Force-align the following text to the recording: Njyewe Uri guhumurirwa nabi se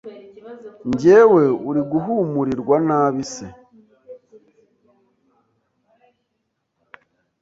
Njyewe 0.89 1.43
Uri 1.69 1.81
guhumurirwa 1.91 2.75
nabi 2.87 3.23
se 3.33 3.47